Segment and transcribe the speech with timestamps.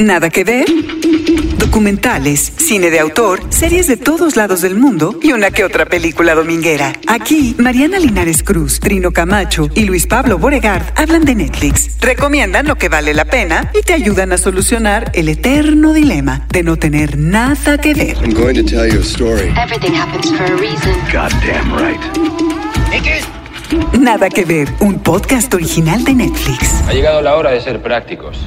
[0.00, 0.64] Nada que ver.
[1.58, 6.34] Documentales, cine de autor, series de todos lados del mundo y una que otra película
[6.34, 6.94] dominguera.
[7.06, 12.76] Aquí, Mariana Linares Cruz, Trino Camacho y Luis Pablo Boregard hablan de Netflix, recomiendan lo
[12.76, 17.18] que vale la pena y te ayudan a solucionar el eterno dilema de no tener
[17.18, 18.16] nada que ver.
[18.22, 19.52] I'm going to tell you a story.
[19.62, 20.94] Everything happens for a reason.
[21.12, 22.00] Goddamn right.
[24.00, 26.82] Nada que ver, un podcast original de Netflix.
[26.88, 28.38] Ha llegado la hora de ser prácticos.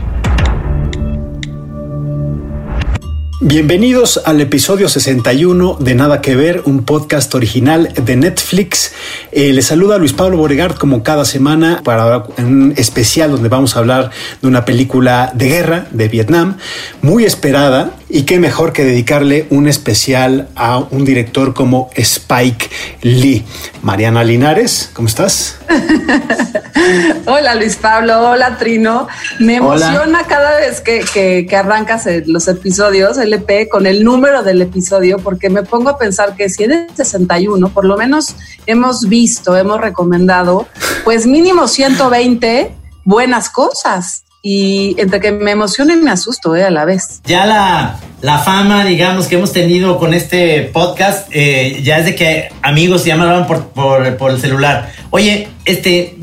[3.46, 8.94] Bienvenidos al episodio 61 de Nada que Ver, un podcast original de Netflix.
[9.34, 13.80] Eh, les saluda Luis Pablo Boregard como cada semana para un especial donde vamos a
[13.80, 14.12] hablar
[14.42, 16.56] de una película de guerra de Vietnam,
[17.02, 22.70] muy esperada y qué mejor que dedicarle un especial a un director como Spike
[23.02, 23.44] Lee.
[23.82, 25.58] Mariana Linares, ¿cómo estás?
[27.26, 29.08] hola Luis Pablo, hola Trino.
[29.40, 34.62] Me emociona cada vez que, que, que arrancas los episodios, LP, con el número del
[34.62, 38.36] episodio, porque me pongo a pensar que si es de 61, por lo menos
[38.68, 40.68] hemos visto, hemos recomendado,
[41.04, 42.76] pues mínimo 120
[43.06, 47.22] buenas cosas y entre que me emociono y me asusto eh, a la vez.
[47.24, 52.16] Ya la, la fama, digamos, que hemos tenido con este podcast, eh, ya es de
[52.16, 54.92] que amigos ya me hablaban por, por, por el celular.
[55.12, 56.18] Oye, este,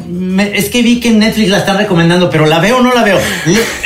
[0.52, 3.02] es que vi que en Netflix la están recomendando, pero ¿la veo o no la
[3.02, 3.18] veo?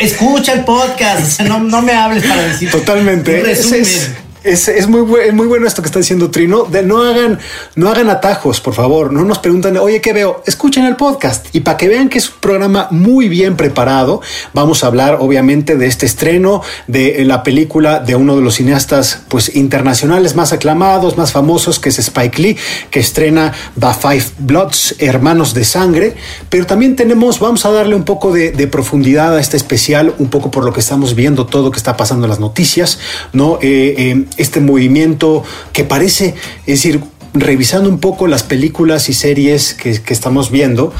[0.01, 2.73] escucha el podcast, no, no me hables para decir.
[2.73, 3.53] Totalmente.
[3.53, 4.11] Es,
[4.45, 6.65] es, es, muy, muy bueno esto que está diciendo Trino.
[6.65, 7.39] De no hagan,
[7.75, 9.13] no hagan atajos, por favor.
[9.13, 10.43] No nos preguntan, oye, ¿qué veo?
[10.47, 11.47] Escuchen el podcast.
[11.53, 14.21] Y para que vean que es un programa muy bien preparado,
[14.53, 19.23] vamos a hablar, obviamente, de este estreno de la película de uno de los cineastas
[19.29, 22.57] pues, internacionales más aclamados, más famosos, que es Spike Lee,
[22.91, 26.17] que estrena The Five Bloods, Hermanos de Sangre.
[26.51, 30.29] Pero también tenemos, vamos a darle un poco de, de profundidad a este especial, un
[30.29, 32.99] poco por lo que estamos viendo, todo que está pasando en las noticias,
[33.33, 33.59] ¿no?
[33.63, 36.35] Eh, eh, este movimiento que parece,
[36.67, 37.01] es decir,
[37.35, 40.93] revisando un poco las películas y series que, que estamos viendo,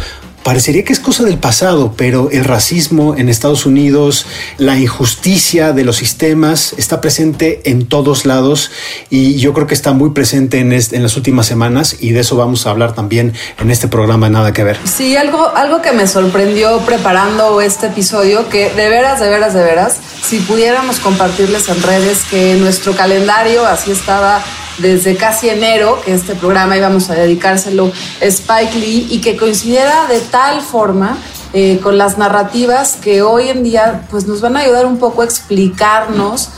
[0.45, 4.27] parecería que es cosa del pasado, pero el racismo en Estados Unidos,
[4.59, 8.71] la injusticia de los sistemas está presente en todos lados
[9.11, 12.37] y yo creo que está muy presente en, en, las últimas semanas y de eso
[12.37, 14.79] vamos a hablar también en este programa Nada que ver.
[14.85, 19.63] Sí, algo, algo que me sorprendió preparando este episodio, que de veras, de veras, de
[19.63, 24.45] veras, si pudiéramos compartirles en redes que nuestro calendario así estaba
[24.79, 30.07] desde casi enero, que este programa íbamos a dedicárselo a Spike Lee y que coincidiera
[30.07, 31.17] de tal forma
[31.53, 35.23] eh, con las narrativas que hoy en día pues nos van a ayudar un poco
[35.23, 36.49] a explicarnos,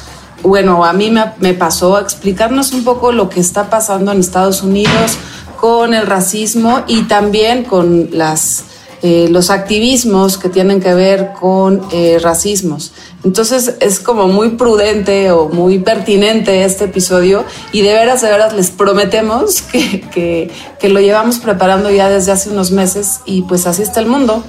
[0.43, 4.21] bueno, a mí me, me pasó a explicarnos un poco lo que está pasando en
[4.21, 5.19] Estados Unidos
[5.61, 8.65] con el racismo y también con las
[9.09, 12.93] eh, los activismos que tienen que ver con eh, racismos.
[13.23, 18.53] Entonces es como muy prudente o muy pertinente este episodio y de veras, de veras
[18.53, 20.51] les prometemos que, que,
[20.81, 24.43] que lo llevamos preparando ya desde hace unos meses y pues así está el mundo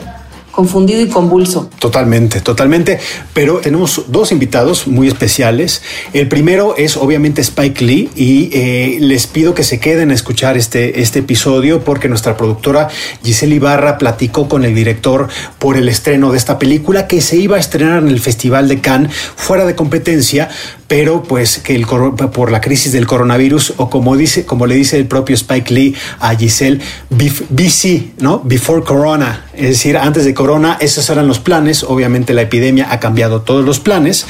[0.58, 1.70] confundido y convulso.
[1.78, 3.00] Totalmente, totalmente.
[3.36, 5.84] Pero tenemos dos invitados muy especiales.
[6.14, 10.58] El primero es obviamente Spike Lee y eh, les pido que se queden a escuchar
[10.58, 12.88] este, este episodio porque nuestra productora
[13.24, 15.28] Giselle Ibarra platicó con el director
[15.60, 18.80] por el estreno de esta película que se iba a estrenar en el Festival de
[18.82, 20.50] Cannes fuera de competencia,
[20.88, 24.98] pero pues que el, por la crisis del coronavirus o como dice, como le dice
[24.98, 28.42] el propio Spike Lee a Giselle, BC, ¿no?
[28.44, 31.84] Before Corona, es decir, antes de Corona, esos eran los planes.
[31.84, 34.26] Obviamente la epidemia ha cambiado todos los planes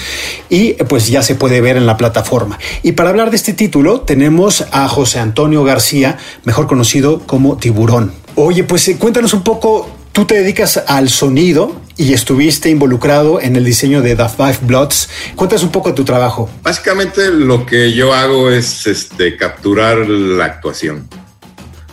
[0.50, 2.57] y pues ya se puede ver en la plataforma.
[2.84, 8.13] Y para hablar de este título tenemos a José Antonio García, mejor conocido como Tiburón.
[8.35, 13.63] Oye, pues cuéntanos un poco Tú te dedicas al sonido y estuviste involucrado en el
[13.63, 15.09] diseño de The Five Bloods.
[15.35, 16.50] Cuéntanos un poco de tu trabajo.
[16.63, 21.07] Básicamente lo que yo hago es este, capturar la actuación.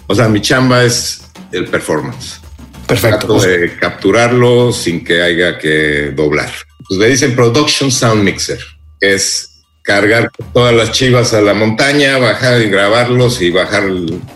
[0.07, 1.21] O sea, mi chamba es
[1.53, 2.41] el performance.
[2.87, 3.27] Perfecto.
[3.27, 6.51] Trato de capturarlo sin que haya que doblar.
[6.89, 8.61] Pues le dicen Production Sound Mixer,
[9.03, 9.54] que es
[9.85, 13.85] cargar todas las chivas a la montaña, bajar y grabarlos y bajar.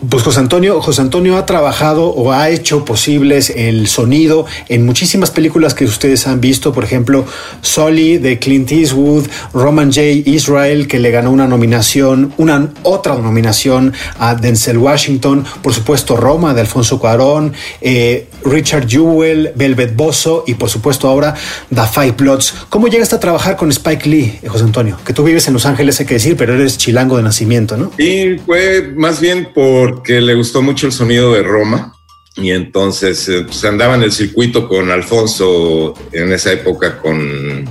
[0.07, 5.31] Pues José Antonio, José Antonio ha trabajado o ha hecho posibles el sonido en muchísimas
[5.31, 7.25] películas que ustedes han visto, por ejemplo,
[7.61, 10.01] Sully de Clint Eastwood, Roman J.
[10.25, 16.53] Israel que le ganó una nominación, una otra nominación a Denzel Washington, por supuesto Roma
[16.53, 21.33] de Alfonso Cuarón, eh, Richard Jewell, Velvet Bozo y por supuesto ahora
[21.73, 22.53] The Five Bloods.
[22.69, 24.99] ¿Cómo llegaste a trabajar con Spike Lee, José Antonio?
[25.03, 27.91] Que tú vives en Los Ángeles, hay que decir, pero eres chilango de nacimiento, ¿no?
[27.97, 31.93] Sí, fue más bien porque le gustó mucho el sonido de Roma
[32.35, 37.67] y entonces eh, pues andaba en el circuito con Alfonso en esa época con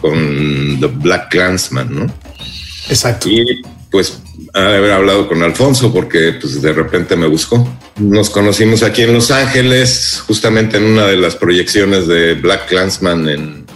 [0.00, 2.06] con The Black Clansman, ¿no?
[2.88, 3.28] Exacto.
[3.28, 4.20] Y pues
[4.54, 7.68] haber hablado con Alfonso porque pues de repente me buscó.
[7.96, 13.28] Nos conocimos aquí en Los Ángeles, justamente en una de las proyecciones de Black Clansman
[13.28, 13.66] en,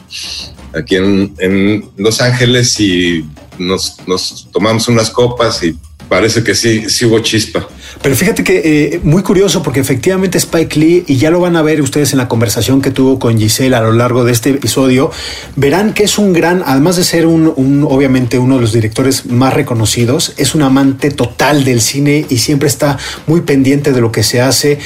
[0.75, 3.25] aquí en, en Los Ángeles y
[3.59, 5.77] nos, nos tomamos unas copas y
[6.13, 7.67] parece que sí, sí hubo chispa.
[8.03, 11.63] Pero fíjate que eh, muy curioso porque efectivamente Spike Lee, y ya lo van a
[11.63, 15.11] ver ustedes en la conversación que tuvo con Giselle a lo largo de este episodio,
[15.57, 19.25] verán que es un gran, además de ser un, un, obviamente uno de los directores
[19.25, 24.13] más reconocidos, es un amante total del cine y siempre está muy pendiente de lo
[24.13, 24.79] que se hace.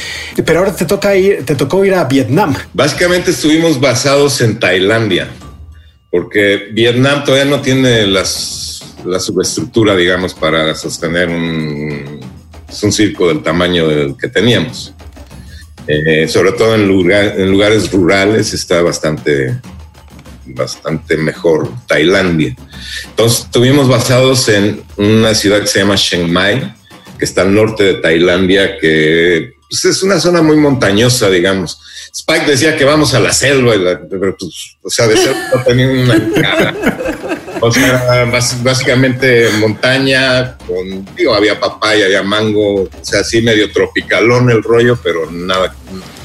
[0.45, 2.55] Pero ahora te toca ir, te tocó ir a Vietnam.
[2.73, 5.29] Básicamente estuvimos basados en Tailandia,
[6.17, 12.21] porque Vietnam todavía no tiene las la subestructura, digamos, para sostener un,
[12.83, 14.95] un circo del tamaño del que teníamos.
[15.87, 19.61] Eh, sobre todo en, lugar, en, lugares rurales está bastante,
[20.47, 22.57] bastante mejor Tailandia.
[23.11, 26.75] Entonces estuvimos basados en una ciudad que se llama Chiang Mai,
[27.19, 31.81] que está al norte de Tailandia, que pues, es una zona muy montañosa, digamos.
[32.13, 35.89] Spike decía que vamos a la selva, la, pues, o sea, de selva no tenía
[35.89, 36.75] una cara.
[37.61, 38.31] O sea,
[38.63, 44.99] básicamente montaña, con, digo, había papaya, había mango, o sea, así medio tropicalón el rollo,
[45.03, 45.75] pero nada,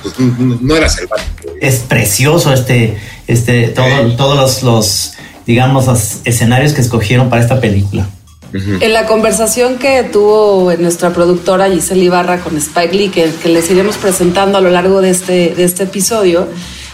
[0.01, 1.53] pues, no era selvático.
[1.59, 2.97] Es precioso este,
[3.27, 5.13] este, todo, todos los, los,
[5.45, 8.09] digamos, los escenarios que escogieron para esta película.
[8.53, 8.83] Uh -huh.
[8.83, 13.69] En la conversación que tuvo nuestra productora Giselle Ibarra con Spike Lee, que, que les
[13.71, 16.47] iremos presentando a lo largo de este, de este episodio,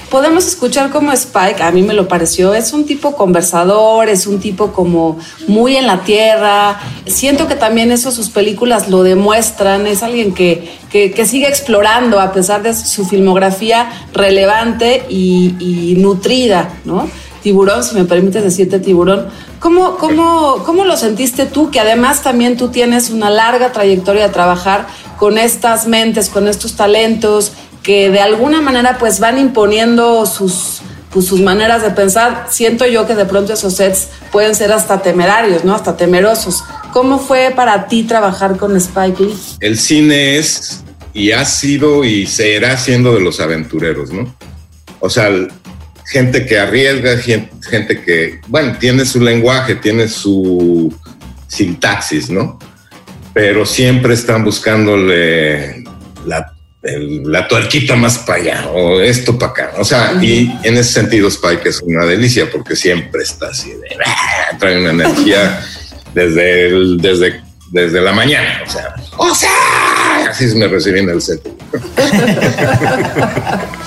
[0.10, 4.40] podemos escuchar cómo Spike, a mí me lo pareció, es un tipo conversador, es un
[4.40, 6.80] tipo como muy en la tierra.
[7.06, 12.20] Siento que también eso sus películas lo demuestran, es alguien que, que, que sigue explorando
[12.20, 17.10] a pesar de su filmografía relevante y, y nutrida, ¿no?
[17.44, 19.28] Tiburón, si me permites decirte tiburón,
[19.60, 21.72] ¿cómo, cómo, ¿cómo lo sentiste tú?
[21.72, 24.88] Que además también tú tienes una larga trayectoria de trabajar
[25.18, 30.82] con estas mentes, con estos talentos, que de alguna manera pues van imponiendo sus,
[31.12, 32.48] pues, sus maneras de pensar.
[32.50, 35.74] Siento yo que de pronto esos sets pueden ser hasta temerarios, ¿no?
[35.74, 36.64] Hasta temerosos.
[36.92, 39.38] ¿Cómo fue para ti trabajar con Spike Lee?
[39.60, 40.84] El cine es
[41.14, 44.36] y ha sido y será siendo de los aventureros, ¿no?
[45.00, 45.30] O sea,
[46.08, 50.94] gente que arriesga, gente que, bueno, tiene su lenguaje, tiene su
[51.48, 52.60] sintaxis, ¿no?
[53.34, 55.84] Pero siempre están buscándole
[56.26, 59.72] la el, la tuerquita más para allá o esto para acá.
[59.78, 60.24] O sea, uh -huh.
[60.24, 64.56] y en ese sentido Spike es una delicia porque siempre está así de ¡ah!
[64.60, 65.60] trae una energía
[66.14, 68.62] desde, el, desde, desde la mañana.
[68.66, 71.42] O sea, o sea, así me recibí en el set.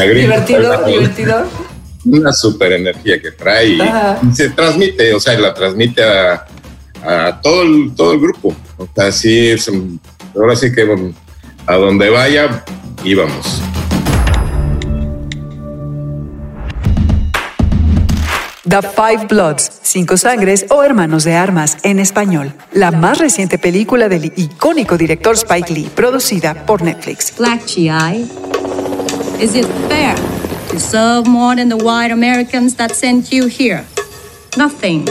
[0.00, 1.44] divertido, divertido.
[2.04, 6.46] Una super energía que trae y, y se transmite, o sea, la transmite a,
[7.02, 8.54] a todo, el, todo el grupo.
[8.76, 9.70] O sea, sí, es,
[10.34, 11.12] ahora sí que
[11.66, 12.64] a donde vaya,
[13.04, 13.62] íbamos.
[18.68, 22.52] The Five Bloods, Cinco Sangres o Hermanos de Armas en español.
[22.72, 27.32] La más reciente película del icónico director Spike Lee, producida por Netflix.
[27.38, 27.88] Black GI,
[29.40, 30.16] is it fair
[30.70, 33.84] to serve more than the white Americans that sent you here?
[34.56, 35.06] Nothing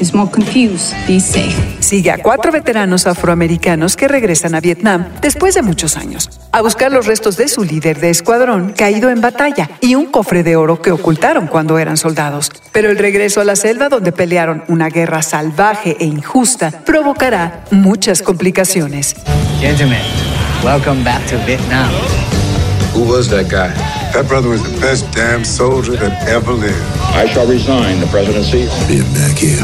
[0.00, 0.94] is more confused.
[1.06, 1.54] Be safe.
[1.80, 6.90] Sigue a cuatro veteranos afroamericanos que regresan a Vietnam después de muchos años a buscar
[6.90, 10.82] los restos de su líder de escuadrón caído en batalla y un cofre de oro
[10.82, 12.50] que ocultaron cuando eran soldados.
[12.72, 18.22] Pero el regreso a la selva donde pelearon una guerra salvaje e injusta provocará muchas
[18.22, 19.14] complicaciones.
[19.60, 20.02] Gentlemen,
[20.64, 21.90] welcome back to Vietnam.
[22.94, 23.72] Who was that guy?
[24.12, 26.74] That brother was the best damn soldier that ever lived.
[27.14, 28.66] I shall resign the presidency.
[28.88, 29.62] Being back here,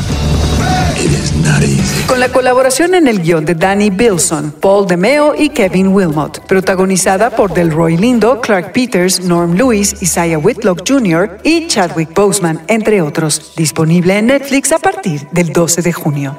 [0.94, 2.06] it is not easy.
[2.06, 7.30] Con la colaboración en el guion de Danny Bilson, Paul DeMeo y Kevin Wilmot, protagonizada
[7.30, 11.38] por Delroy Lindo, Clark Peters, Norm Lewis, Isaiah Whitlock Jr.
[11.42, 13.54] y Chadwick Boseman, entre otros.
[13.56, 16.36] Disponible en Netflix a partir del 12 de junio.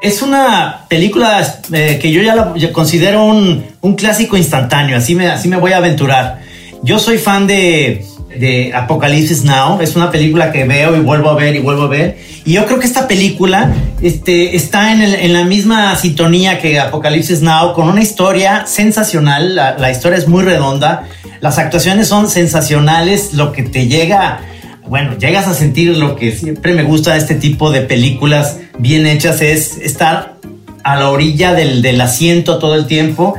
[0.00, 5.26] Es una película eh, que yo ya la considero un, un, clásico instantáneo, así me,
[5.26, 6.40] así me voy a aventurar.
[6.84, 8.04] Yo soy fan de,
[8.38, 11.88] de Apocalipsis Now, es una película que veo y vuelvo a ver y vuelvo a
[11.88, 12.16] ver.
[12.44, 17.42] Y yo creo que esta película este, está en, en la misma sintonía que Apocalipsis
[17.42, 21.08] Now, con una historia sensacional, la, la historia es muy redonda,
[21.40, 24.42] las actuaciones son sensacionales, lo que te llega
[24.88, 29.06] bueno, llegas a sentir lo que siempre me gusta de este tipo de películas bien
[29.06, 30.36] hechas es estar
[30.84, 33.34] a la orilla del, asiento todo el tiempo.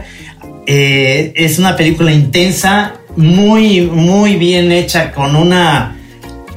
[0.66, 5.98] Eh, es una película intensa, muy, muy bien hecha, con una,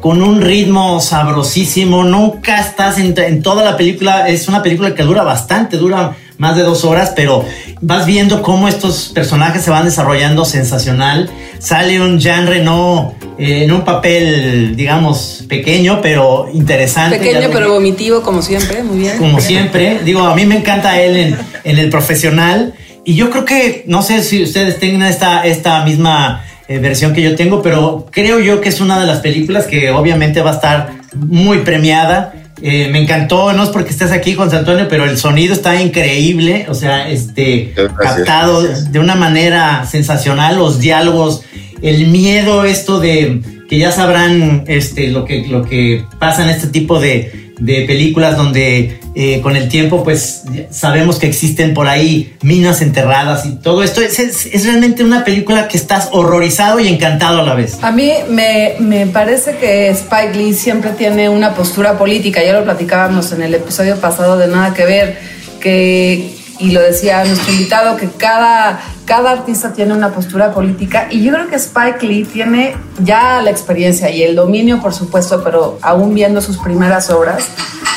[0.00, 2.04] con un ritmo sabrosísimo.
[2.04, 4.28] Nunca estás en, en, toda la película.
[4.28, 7.44] Es una película que dura bastante, dura más de dos horas, pero
[7.80, 11.30] vas viendo cómo estos personajes se van desarrollando sensacional.
[11.58, 17.18] Sale un Jean Reno eh, en un papel, digamos, pequeño, pero interesante.
[17.18, 19.18] Pequeño, pero vomitivo, como siempre, muy bien.
[19.18, 19.98] Como siempre.
[20.04, 22.72] Digo, a mí me encanta él en, en el profesional.
[23.04, 27.22] Y yo creo que, no sé si ustedes tengan esta, esta misma eh, versión que
[27.22, 30.54] yo tengo, pero creo yo que es una de las películas que obviamente va a
[30.54, 32.34] estar muy premiada.
[32.62, 36.66] Eh, me encantó, no es porque estés aquí, José Antonio, pero el sonido está increíble,
[36.68, 41.42] o sea, este, captado de una manera sensacional, los diálogos,
[41.82, 46.68] el miedo, esto de que ya sabrán este, lo, que, lo que pasa en este
[46.68, 52.34] tipo de, de películas donde eh, con el tiempo pues sabemos que existen por ahí
[52.42, 54.00] minas enterradas y todo esto.
[54.00, 57.78] Es, es, realmente una película que estás horrorizado y encantado a la vez.
[57.82, 62.64] A mí me, me, parece que Spike Lee siempre tiene una postura política, ya lo
[62.64, 65.18] platicábamos en el episodio pasado de Nada que ver,
[65.60, 71.22] que, y lo decía nuestro invitado, que cada, cada artista tiene una postura política y
[71.22, 75.78] yo creo que Spike Lee tiene ya la experiencia y el dominio, por supuesto, pero
[75.82, 77.48] aún viendo sus primeras obras,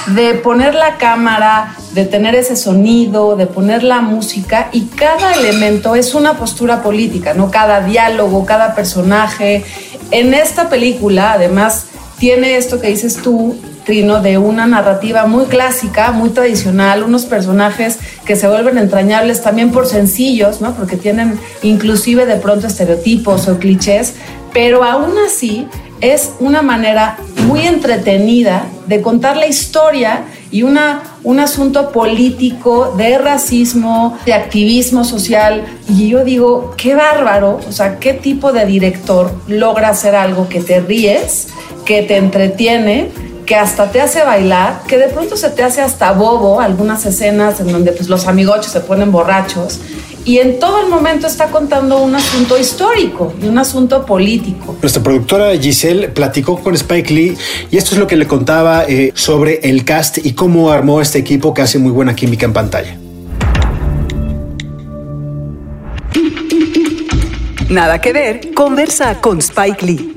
[0.07, 5.95] de poner la cámara, de tener ese sonido, de poner la música y cada elemento
[5.95, 7.49] es una postura política, ¿no?
[7.49, 9.63] Cada diálogo, cada personaje.
[10.11, 11.85] En esta película, además,
[12.19, 18.35] tiene esto que dices tú, De una narrativa muy clásica, muy tradicional, unos personajes que
[18.35, 20.73] se vuelven entrañables también por sencillos, ¿no?
[20.73, 24.15] Porque tienen inclusive de pronto estereotipos o clichés,
[24.51, 25.67] pero aún así
[26.01, 33.17] es una manera muy entretenida de contar la historia y una, un asunto político de
[33.17, 35.63] racismo, de activismo social.
[35.89, 40.61] Y yo digo, qué bárbaro, o sea, qué tipo de director logra hacer algo que
[40.61, 41.49] te ríes,
[41.85, 43.09] que te entretiene,
[43.45, 47.59] que hasta te hace bailar, que de pronto se te hace hasta bobo algunas escenas
[47.59, 49.79] en donde pues, los amigochos se ponen borrachos
[50.25, 54.75] y en todo el momento está contando un asunto histórico y un asunto político.
[54.81, 57.37] Nuestra productora Giselle platicó con Spike Lee
[57.69, 61.19] y esto es lo que le contaba eh, sobre el cast y cómo armó este
[61.19, 62.97] equipo que hace muy buena química en pantalla.
[67.69, 70.11] Nada que ver, conversa con Spike Lee.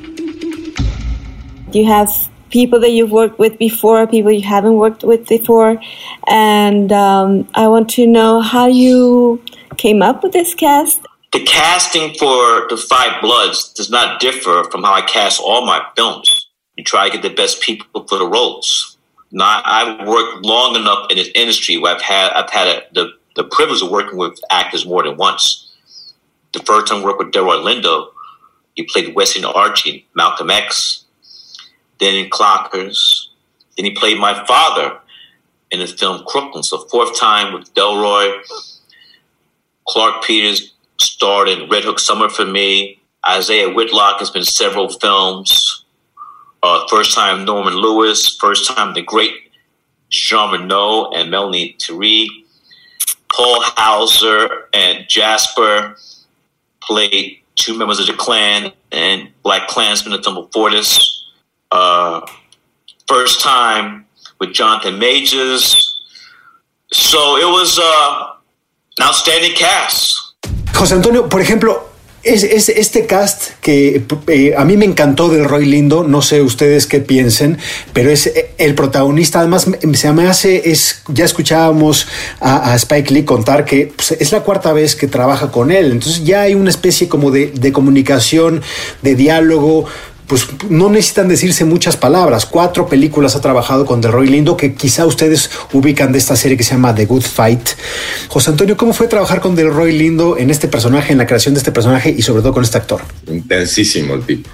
[1.73, 5.81] You have people that you've worked with before, people you haven't worked with before,
[6.27, 9.43] and um, I want to know how you
[9.79, 11.01] came up with this cast?
[11.33, 15.85] The casting for The Five Bloods does not differ from how I cast all my
[15.97, 16.49] films.
[16.77, 18.97] You try to get the best people for the roles.
[19.31, 23.13] Now, I've worked long enough in this industry where I've had I've had a, the
[23.37, 25.71] the privilege of working with actors more than once.
[26.55, 28.09] The first time I worked with Delroy Lindo,
[28.75, 31.05] he played Wesley Archie, Malcolm X.
[32.01, 33.27] Then in Clockers,
[33.77, 34.99] then he played my father
[35.71, 36.63] in the film Crooklyn.
[36.63, 38.41] So fourth time with Delroy
[39.89, 43.01] Clark Peters starred in Red Hook Summer for me.
[43.27, 45.85] Isaiah Whitlock has been several films.
[46.63, 48.37] Uh, first time Norman Lewis.
[48.37, 49.33] First time the great
[50.11, 52.29] Jean Renault and Melanie Thierry.
[53.33, 55.97] Paul Hauser and Jasper
[56.83, 61.18] played two members of the Klan and Black Klansmen at Tumble Fortis.
[61.71, 62.21] Uh,
[63.07, 64.07] first time
[64.41, 66.01] with Jonathan Majors.
[66.91, 68.39] So it was uh,
[69.01, 70.35] Outstanding cast.
[70.75, 71.89] José Antonio, por ejemplo,
[72.25, 76.43] es, es, este cast que eh, a mí me encantó del Roy Lindo, no sé
[76.43, 77.59] ustedes qué piensen,
[77.93, 82.09] pero es eh, el protagonista, además se me hace, es, ya escuchábamos
[82.41, 86.25] a, Spike Lee contar que pues, es la cuarta vez que trabaja con él, entonces
[86.25, 88.63] ya hay una especie como de comunicación,
[89.03, 89.87] de diálogo,
[90.29, 92.45] pues no necesitan decirse muchas palabras.
[92.45, 96.65] Cuatro películas ha trabajado con Delroy Lindo, que quizá ustedes ubican de esta serie que
[96.65, 97.71] se llama The Good Fight.
[98.29, 101.59] José Antonio, ¿cómo fue trabajar con Delroy Lindo en este personaje, en la creación de
[101.59, 103.01] este personaje y sobre todo con este actor?
[103.27, 104.51] Intensísimo el tipo.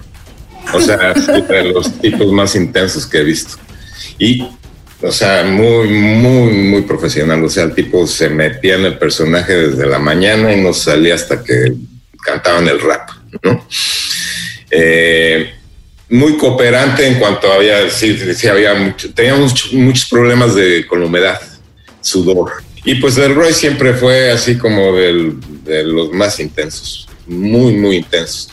[0.72, 1.12] O sea,
[1.48, 3.56] de los tipos más intensos que he visto.
[4.16, 4.46] Y,
[5.02, 7.42] o sea, muy, muy, muy profesional.
[7.42, 11.16] O sea, el tipo se metía en el personaje desde la mañana y no salía
[11.16, 11.74] hasta que
[12.24, 13.10] cantaban el rap,
[13.42, 13.66] ¿no?
[14.70, 15.52] Eh,
[16.14, 18.16] muy cooperante en cuanto había, sí,
[18.48, 19.08] había mucho,
[19.72, 21.40] muchos problemas de, con la humedad,
[22.00, 22.52] sudor.
[22.84, 28.48] Y pues el Roy siempre fue así como de los más intensos, muy, muy intensos.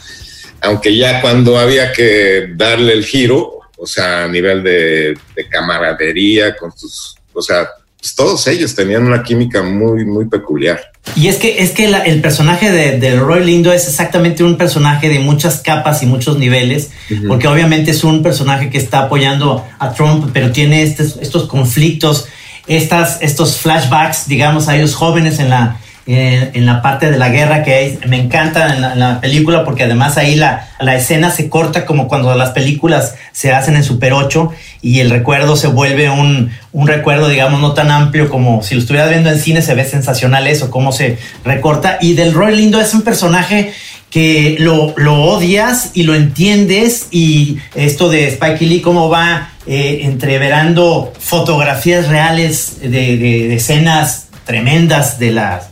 [0.59, 6.55] Aunque ya cuando había que darle el giro, o sea, a nivel de, de camaradería,
[6.55, 7.69] con sus, o sea,
[8.01, 10.91] pues, todos ellos tenían una química muy, muy peculiar.
[11.15, 15.19] Y es que, es que el personaje de, Roy Lindo es exactamente un personaje de
[15.19, 16.89] muchas capas y muchos niveles,
[17.27, 22.27] porque obviamente es un personaje que está apoyando a Trump, pero tiene estos, estos conflictos,
[22.67, 27.63] estas, estos flashbacks, digamos, a ellos jóvenes en la, en la parte de la guerra
[27.63, 32.07] que me encanta en la, película porque además ahí la, la, escena se corta como
[32.07, 36.87] cuando las películas se hacen en Super 8 y el recuerdo se vuelve un, un
[36.87, 40.47] recuerdo digamos no tan amplio como si lo estuvieras viendo en cine se ve sensacional
[40.47, 41.99] eso, cómo se recorta.
[42.01, 43.71] Y del Roy Lindo es un personaje
[44.09, 50.01] que lo, lo odias y lo entiendes y esto de Spike Lee cómo va eh,
[50.03, 55.70] entreverando fotografías reales de, de escenas tremendas de las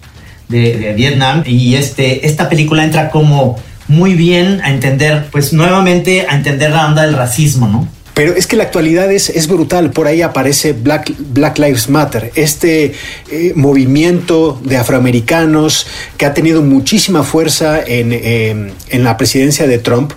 [0.50, 6.36] de, Vietnam y este, esta película entra como muy bien a entender, pues nuevamente a
[6.36, 7.88] entender la onda del racismo, ¿no?
[8.14, 9.92] Pero es que la actualidad es, es brutal.
[9.92, 12.94] Por ahí aparece Black, Black Lives Matter, este
[13.32, 15.88] eh, movimiento de afroamericanos
[16.18, 20.12] que ha tenido muchísima fuerza en, eh, en la presidencia de Trump.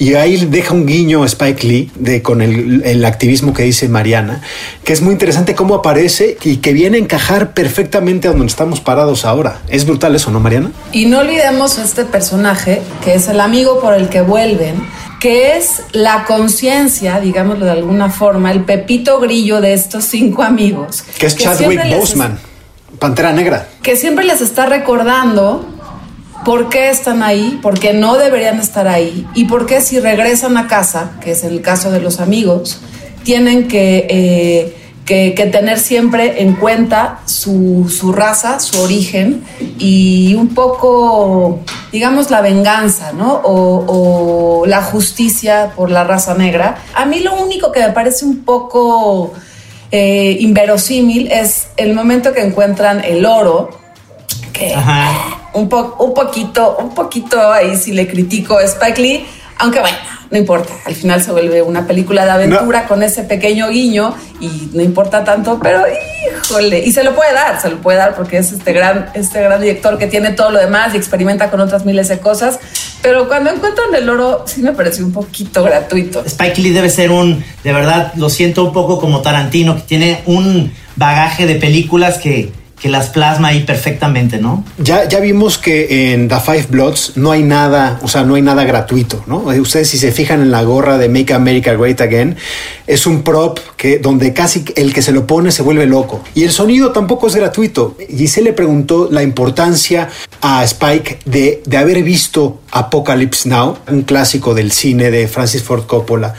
[0.00, 4.42] Y ahí deja un guiño a Spike Lee de, con el, activismo que dice Mariana,
[4.84, 8.80] que es muy interesante cómo aparece y que viene a encajar perfectamente a donde estamos
[8.80, 9.60] parados ahora.
[9.68, 10.70] Es brutal eso, ¿no, Mariana?
[10.92, 14.76] Y no olvidemos este personaje, que es el amigo por el que vuelven,
[15.18, 21.02] que es la conciencia, digámoslo de alguna forma, el pepito grillo de estos cinco amigos.
[21.18, 22.38] Que es Chadwick Boseman,
[23.00, 23.66] Pantera Negra.
[23.82, 25.66] Que siempre les está recordando
[26.44, 30.56] por qué están ahí, por qué no deberían estar ahí y por qué si regresan
[30.56, 32.80] a casa, que es el caso de los amigos,
[33.22, 39.42] tienen que, eh, que, tener siempre en cuenta su, raza, su origen
[39.78, 41.60] y un poco,
[41.92, 43.40] digamos, la venganza, ¿no?
[43.44, 46.76] O, la justicia por la raza negra.
[46.94, 49.32] A mí lo único que me parece un poco
[49.90, 53.70] eh, inverosímil es el momento que encuentran el oro,
[54.52, 54.74] que
[55.54, 59.26] un, un poquito, un poquito ahí si le critico a Spike Lee,
[59.58, 59.96] aunque bueno,
[60.30, 64.70] no importa, al final se vuelve una película de aventura con ese pequeño guiño y
[64.72, 65.82] no importa tanto, pero
[66.44, 69.40] híjole, y se lo puede dar, se lo puede dar porque es este gran, este
[69.40, 72.58] gran director que tiene todo lo demás y experimenta con otras miles de cosas,
[73.00, 76.22] pero cuando encuentran el oro sí me pareció un poquito gratuito.
[76.24, 80.22] Spike Lee debe ser un, de verdad, lo siento un poco como Tarantino, que tiene
[80.26, 84.64] un bagaje de películas que que las plasma ahí perfectamente, ¿no?
[84.78, 88.42] Ya, ya vimos que en The Five Bloods no hay nada, o sea, no hay
[88.42, 89.38] nada gratuito, ¿no?
[89.38, 92.36] Ustedes si se fijan en la gorra de Make America Great Again,
[92.86, 96.22] es un prop que donde casi el que se lo pone se vuelve loco.
[96.34, 97.96] Y el sonido tampoco es gratuito.
[98.26, 100.08] se le preguntó la importancia
[100.40, 105.86] a Spike de, de haber visto Apocalypse Now, un clásico del cine de Francis Ford
[105.86, 106.34] Coppola.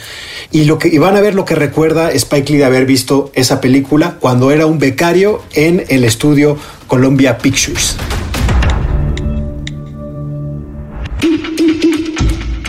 [0.52, 3.32] Y, lo que, y van a ver lo que recuerda Spike Lee de haber visto
[3.34, 7.96] esa película cuando era un becario en el estudio Columbia Pictures.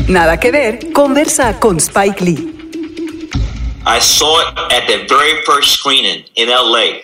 [0.08, 2.60] Nada que ver, conversa con Spike Lee.
[3.86, 7.02] I saw it at the very first screening in LA.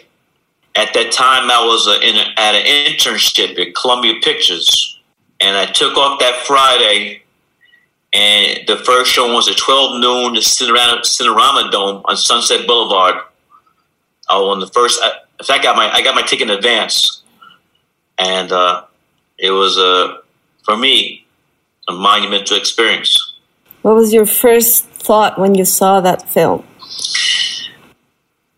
[0.75, 4.96] At that time, I was in a, at an internship at Columbia Pictures,
[5.41, 7.23] and I took off that Friday
[8.17, 13.17] and the first show was at 12 noon, the Cinerama, Cinerama Dome on Sunset Boulevard.
[14.31, 17.23] Oh, on the first, in fact, I got my I got my ticket in advance,
[18.19, 18.85] and uh,
[19.39, 20.17] it was uh,
[20.65, 21.27] for me
[21.89, 23.35] a monumental experience.
[23.83, 26.67] What was your first thought when you saw that film?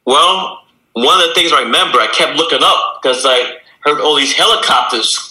[0.06, 0.62] Well,
[0.94, 4.32] one of the things I remember, I kept looking up because I heard all these
[4.32, 5.27] helicopters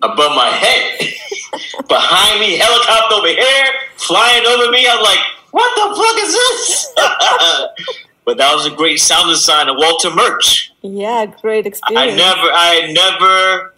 [0.00, 1.00] above my head.
[1.88, 4.86] Behind me, helicopter over here, flying over me.
[4.88, 5.18] I'm like,
[5.50, 6.94] what the fuck is this?
[8.24, 10.72] but that was a great sound design of Walter Murch.
[10.82, 12.12] Yeah, great experience.
[12.12, 13.74] I never, I never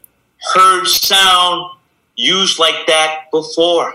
[0.54, 1.76] heard sound
[2.16, 3.92] used like that before.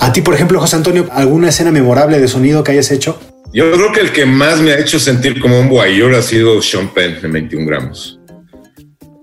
[0.00, 3.18] A ti, por ejemplo, José Antonio, ¿alguna escena memorable de sonido que hayas hecho?
[3.52, 6.60] Yo creo que el que más me ha hecho sentir como un guayor ha sido
[6.60, 8.18] Sean Penn en 21 gramos.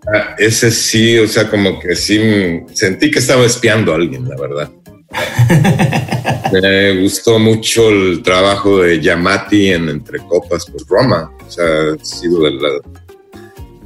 [0.07, 4.35] Ah, ese sí, o sea, como que sí sentí que estaba espiando a alguien, la
[4.35, 4.71] verdad.
[6.51, 11.31] Me gustó mucho el trabajo de Yamati en Entre Copas por Roma.
[11.45, 12.81] O sea, ha sido de,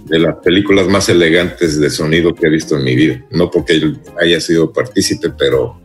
[0.06, 3.24] de las películas más elegantes de sonido que he visto en mi vida.
[3.32, 5.82] No porque haya sido partícipe, pero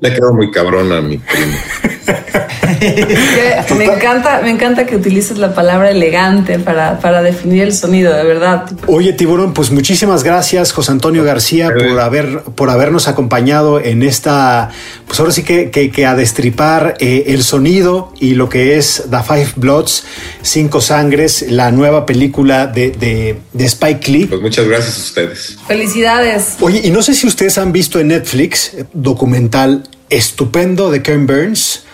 [0.00, 1.56] le quedó muy cabrón a mi primo.
[3.76, 8.24] me encanta, me encanta que utilices la palabra elegante para, para definir el sonido, de
[8.24, 8.70] verdad.
[8.86, 14.70] Oye, Tiburón, pues muchísimas gracias, José Antonio García, por haber, por habernos acompañado en esta,
[15.06, 19.22] pues ahora sí que, que, a destripar eh, el sonido y lo que es The
[19.26, 20.04] Five Bloods,
[20.42, 24.26] Cinco Sangres, la nueva película de, de, de Spike Lee.
[24.26, 25.58] Pues muchas gracias a ustedes.
[25.66, 26.56] Felicidades.
[26.60, 31.26] Oye, y no sé si ustedes han visto en Netflix eh, documental estupendo de Ken
[31.26, 31.84] Burns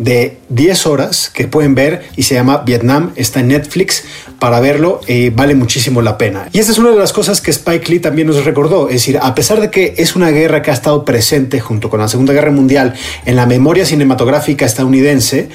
[0.00, 4.04] de 10 horas que pueden ver y se llama Vietnam, está en Netflix
[4.38, 6.48] para verlo, eh, vale muchísimo la pena.
[6.52, 9.18] Y esta es una de las cosas que Spike Lee también nos recordó, es decir,
[9.20, 12.32] a pesar de que es una guerra que ha estado presente junto con la Segunda
[12.32, 12.94] Guerra Mundial
[13.26, 15.50] en la memoria cinematográfica estadounidense,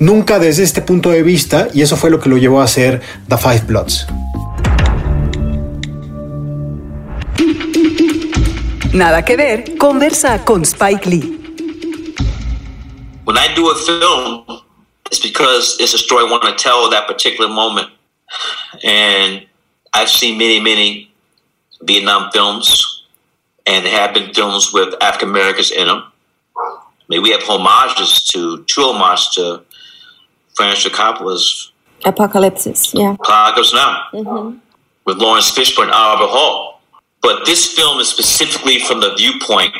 [0.00, 3.00] nunca desde este punto de vista, y eso fue lo que lo llevó a hacer
[3.28, 4.08] The Five Bloods.
[8.92, 11.41] Nada que ver, conversa con Spike Lee.
[13.24, 14.62] When I do a film,
[15.06, 17.88] it's because it's a story I want to tell that particular moment.
[18.82, 19.46] And
[19.92, 21.12] I've seen many, many
[21.82, 23.04] Vietnam films,
[23.66, 26.04] and there have been films with African Americans in them.
[27.08, 29.62] Maybe we have homages to, two homages to
[30.54, 31.72] Francis Coppola's
[32.04, 33.12] Apocalypse, yeah.
[33.12, 34.58] Apocalypse Now, mm-hmm.
[35.04, 36.80] with Lawrence Fishburne and Albert Hall.
[37.20, 39.74] But this film is specifically from the viewpoint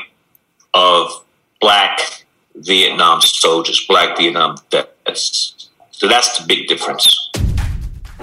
[0.72, 1.24] of
[1.60, 2.21] black
[2.54, 5.70] Vietnam soldiers, black Vietnam vets.
[5.90, 7.08] So that's the big difference.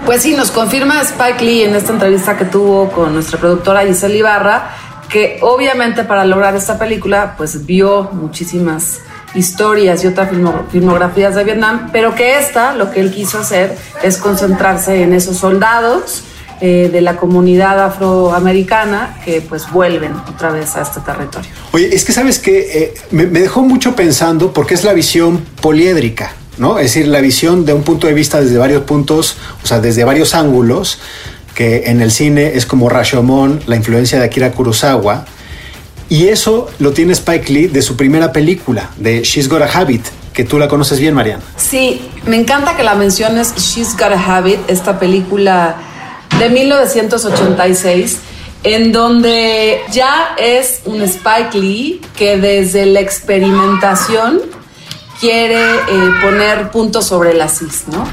[0.04, 4.16] Pues sí, nos confirma Spike Lee en esta entrevista que tuvo con nuestra productora Giselle
[4.16, 4.74] Ibarra,
[5.08, 9.00] que obviamente para lograr esta película, pues vio muchísimas
[9.34, 10.30] historias y otras
[10.70, 15.36] filmografías de Vietnam, pero que esta, lo que él quiso hacer es concentrarse en esos
[15.36, 16.24] soldados
[16.62, 21.50] eh, de la comunidad afroamericana que pues vuelven otra vez a este territorio.
[21.72, 26.34] Oye, es que sabes que eh, me, dejó mucho pensando porque es la visión poliédrica.
[26.58, 26.78] ¿no?
[26.78, 30.04] Es decir, la visión de un punto de vista desde varios puntos, o sea, desde
[30.04, 30.98] varios ángulos,
[31.54, 35.24] que en el cine es como Rashomon, la influencia de Akira Kurosawa,
[36.10, 40.04] y eso lo tiene Spike Lee de su primera película, de She's Got a Habit,
[40.34, 41.42] que tú la conoces bien, Mariana.
[41.56, 45.76] Sí, me encanta que la menciones She's Got a Habit, esta película
[46.40, 48.18] de 1986
[48.62, 54.40] en donde ya es un Spike Lee que desde la experimentación
[55.20, 58.08] quiere eh, poner puntos sobre las cis, ¿no?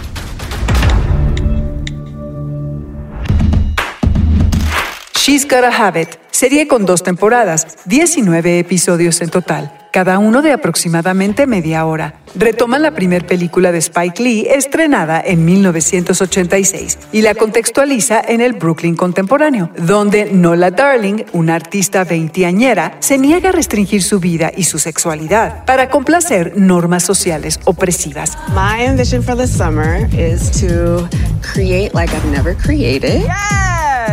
[5.28, 10.54] She's Got a Habit, serie con dos temporadas, 19 episodios en total cada uno de
[10.54, 12.22] aproximadamente media hora.
[12.36, 18.54] Retoma la primer película de Spike Lee estrenada en 1986 y la contextualiza en el
[18.54, 24.64] Brooklyn contemporáneo, donde Nola Darling, una artista veintiañera, se niega a restringir su vida y
[24.64, 28.38] su sexualidad para complacer normas sociales opresivas.
[28.50, 31.10] My ambition for the summer is to
[31.42, 33.24] create like I've never created.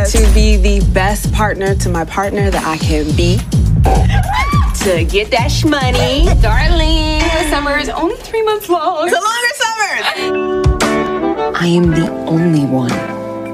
[0.05, 0.27] Yes!
[0.27, 3.37] To be the best partner to my partner that I can be.
[4.85, 6.25] to get that money.
[6.41, 9.07] Darling, the summer is only three months long.
[9.07, 11.55] It's a longer summer.
[11.57, 12.93] I am the only one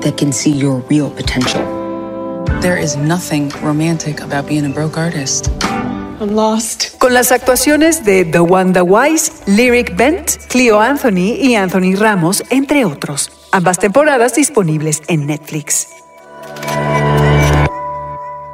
[0.02, 1.62] that can see your real potential.
[2.60, 5.50] There is nothing romantic about being a broke artist.
[5.64, 7.00] I'm lost.
[7.00, 12.84] Con las actuaciones de The Wanda Wise, Lyric Bent, Cleo Anthony y Anthony Ramos, entre
[12.84, 13.32] otros.
[13.52, 16.01] Ambas temporadas disponibles en Netflix.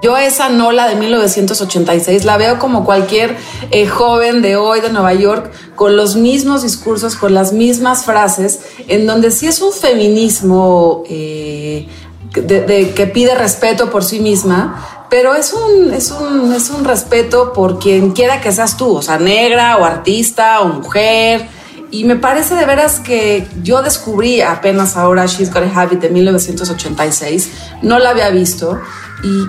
[0.01, 3.35] Yo esa Nola de 1986 la veo como cualquier
[3.71, 8.59] eh, joven de hoy de Nueva York, con los mismos discursos, con las mismas frases,
[8.87, 11.87] en donde sí es un feminismo eh,
[12.35, 17.51] de, que pide respeto por sí misma, pero es un, es, un, es un respeto
[17.51, 21.56] por quien quiera que seas tú, o sea, negra o artista o mujer.
[21.89, 26.09] Y me parece de veras que yo descubrí apenas ahora She's Got a Habit de
[26.09, 27.49] 1986,
[27.81, 28.79] no la había visto
[29.23, 29.47] y,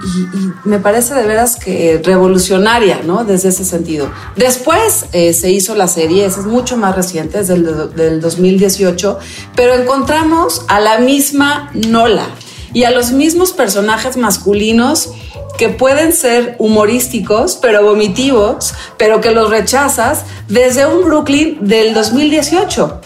[0.64, 3.24] me parece de veras que revolucionaria, ¿no?
[3.24, 4.10] Desde ese sentido.
[4.36, 9.18] Después eh, se hizo la serie, esa es mucho más reciente, es del, del 2018,
[9.56, 12.28] pero encontramos a la misma Nola
[12.72, 15.10] y a los mismos personajes masculinos
[15.56, 23.00] que pueden ser humorísticos, pero vomitivos, pero que los rechazas desde un Brooklyn del 2018.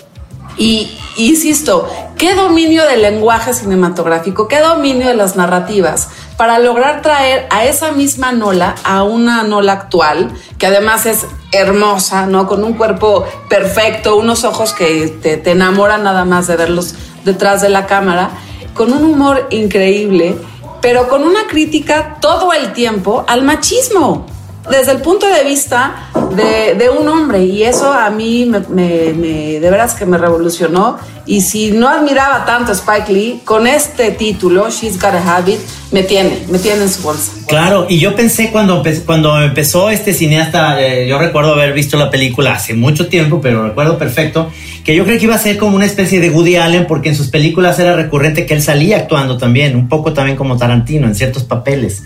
[0.59, 7.47] Y insisto, qué dominio del lenguaje cinematográfico, qué dominio de las narrativas para lograr traer
[7.51, 12.47] a esa misma Nola a una Nola actual, que además es hermosa, ¿no?
[12.47, 16.95] Con un cuerpo perfecto, unos ojos que te, te enamoran nada más de verlos
[17.25, 18.31] detrás de la cámara,
[18.75, 20.35] con un humor increíble,
[20.81, 24.27] pero con una crítica todo el tiempo al machismo.
[24.71, 29.13] desde el punto de vista de, de un hombre y eso a mí me, me,
[29.13, 33.67] me, de veras que me revolucionó y si no admiraba tanto a Spike Lee con
[33.67, 35.59] este título She's Got a Habit
[35.91, 40.15] me tiene me tiene en su bolsa claro y yo pensé cuando cuando empezó este
[40.15, 44.49] cineasta eh, yo recuerdo haber visto la película hace mucho tiempo pero recuerdo perfecto
[44.85, 47.17] que yo creo que iba a ser como una especie de Woody Allen porque en
[47.17, 51.15] sus películas era recurrente que él salía actuando también un poco también como Tarantino en
[51.15, 52.03] ciertos papeles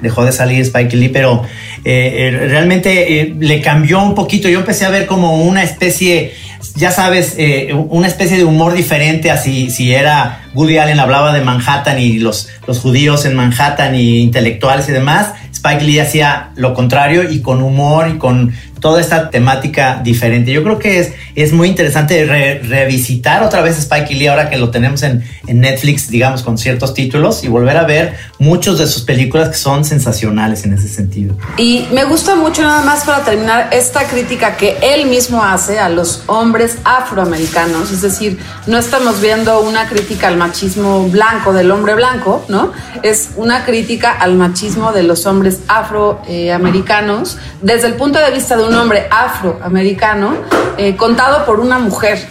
[0.00, 1.42] dejó de salir Spike Lee, pero
[1.84, 4.48] eh, eh, realmente eh, le cambió un poquito.
[4.48, 6.34] Yo empecé a ver como una especie,
[6.74, 7.36] ya sabes,
[7.72, 12.18] una especie de humor diferente a si, si era Woody Allen hablaba de Manhattan y
[12.18, 15.32] los, los judíos en Manhattan y intelectuales y demás.
[15.52, 20.52] Spike Lee hacía lo contrario y con humor y con toda esta temática diferente.
[20.52, 24.56] Yo creo que es, es muy interesante re, revisitar otra vez Spike Lee ahora que
[24.56, 28.86] lo tenemos en, en, Netflix, digamos, con ciertos títulos y volver a ver muchos de
[28.86, 31.36] sus películas que son sensacionales en ese sentido.
[31.56, 35.88] Y me gusta mucho nada más para terminar esta crítica que él mismo hace a
[35.88, 41.94] los hombres afroamericanos, es decir, no estamos viendo una crítica al machismo blanco del hombre
[41.94, 42.72] blanco, ¿no?
[43.02, 48.56] Es una crítica al machismo de los hombres afroamericanos eh, desde el punto de vista
[48.56, 50.36] de un hombre afroamericano
[50.76, 52.28] eh, contado por una mujer.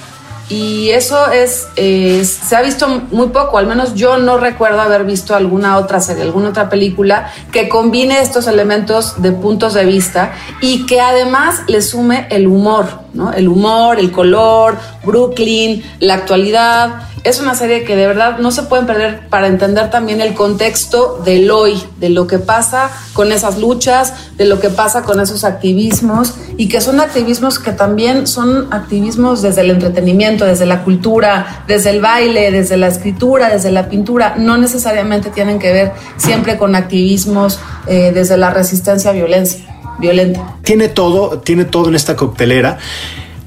[0.50, 5.36] Y eso es, se ha visto muy poco, al menos yo no recuerdo haber visto
[5.36, 10.32] alguna otra serie, alguna otra película que combine estos elementos de puntos de vista
[10.62, 13.34] y que además le sume el humor, ¿no?
[13.34, 17.02] El humor, el color, Brooklyn, la actualidad.
[17.28, 21.22] Es una serie que de verdad no se pueden perder para entender también el contexto
[21.26, 25.44] del hoy, de lo que pasa con esas luchas, de lo que pasa con esos
[25.44, 31.66] activismos y que son activismos que también son activismos desde el entretenimiento, desde la cultura,
[31.68, 34.36] desde el baile, desde la escritura, desde la pintura.
[34.38, 39.66] No necesariamente tienen que ver siempre con activismos eh, desde la resistencia a violencia,
[40.00, 40.56] violenta.
[40.64, 42.78] Tiene todo, tiene todo en esta coctelera.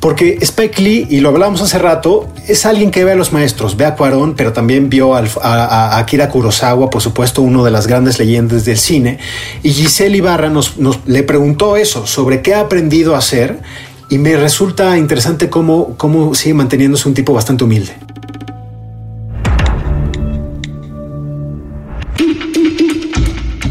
[0.01, 3.77] Porque Spike Lee, y lo hablábamos hace rato, es alguien que ve a los maestros,
[3.77, 7.71] ve a Cuarón, pero también vio a, a, a Akira Kurosawa, por supuesto, uno de
[7.71, 9.19] las grandes leyendas del cine.
[9.63, 13.61] Y Giselle Ibarra nos, nos le preguntó eso, sobre qué ha aprendido a hacer,
[14.09, 17.95] y me resulta interesante cómo, cómo sigue manteniéndose un tipo bastante humilde.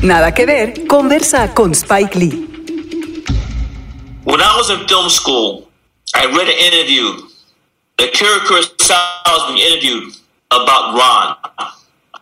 [0.04, 2.46] Nada que ver, conversa con Spike Lee.
[4.26, 5.69] When I was in film school,
[6.20, 7.30] I read an interview.
[7.98, 10.14] Kurosawa was being interviewed
[10.52, 11.38] about Ron.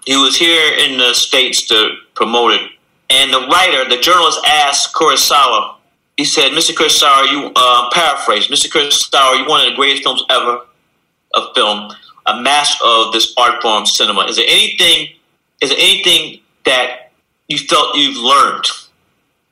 [0.05, 2.61] He was here in the States to promote it.
[3.09, 5.77] And the writer, the journalist asked Kurosawa,
[6.15, 6.75] he said, Mr.
[6.75, 8.69] Kurosawa, you, uh, paraphrase, Mr.
[8.69, 10.61] Kurosawa, you're one of the greatest films ever
[11.33, 11.91] a film,
[12.27, 14.25] a master of this art form, cinema.
[14.25, 15.09] Is there anything,
[15.59, 17.11] is there anything that
[17.47, 18.65] you felt you've learned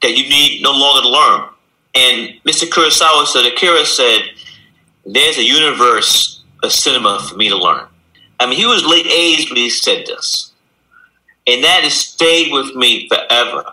[0.03, 1.49] that you need no longer to learn?
[1.95, 2.69] And Mr.
[2.69, 4.34] Kurosawa said, Akira said,
[5.05, 7.87] there's a universe of cinema for me to learn.
[8.39, 10.51] I mean, he was late age when he said this.
[11.47, 13.65] And that has stayed with me forever.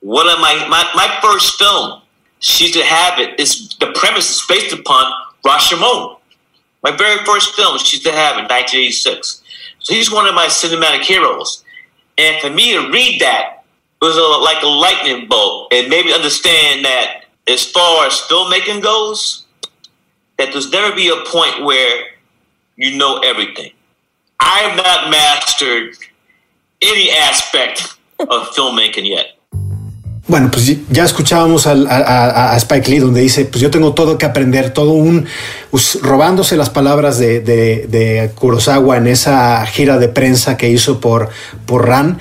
[0.00, 2.02] One of my, my, my first film,
[2.38, 5.12] She's to Habit, is the premise is based upon
[5.44, 6.18] Rashomon.
[6.82, 9.42] My very first film, She's to Habit, It, 1986.
[9.80, 11.64] So he's one of my cinematic heroes.
[12.16, 13.64] And for me to read that
[14.00, 19.39] was a, like a lightning bolt and maybe understand that as far as filmmaking goes,
[20.40, 21.94] that there's never be a point where
[22.76, 23.72] you know everything.
[24.40, 25.96] I have not mastered
[26.80, 29.36] any aspect of filmmaking yet.
[30.26, 34.72] Bueno, pues ya escuchábamos a, Spike Lee donde dice, pues yo tengo todo que aprender,
[34.72, 35.26] todo un,
[36.02, 41.30] robándose las palabras de, Kurosawa en esa gira de prensa que hizo por,
[41.66, 42.18] por RAN.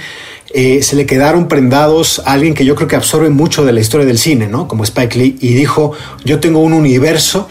[0.56, 3.82] Eh, se le quedaron prendados a alguien que yo creo que absorbe mucho de la
[3.82, 4.68] historia del cine, ¿no?
[4.68, 5.92] Como Spike Lee, y dijo,
[6.26, 7.48] yo tengo un universo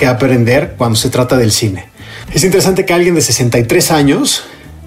[0.00, 1.84] que aprender cuando se trata del cine.
[2.32, 4.44] Es interesante que alguien de 63 años